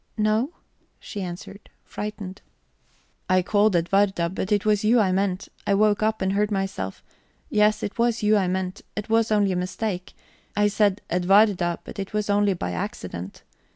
[0.17, 0.53] "No,"
[0.99, 2.41] she answered, frightened.
[3.29, 5.47] "I called Edwarda, but it was you I meant.
[5.67, 7.03] I woke up and heard myself.
[7.51, 10.13] Yes, it was you I meant; it was only a mistake;
[10.57, 13.43] I said 'Edwarda,' but it was only by accident.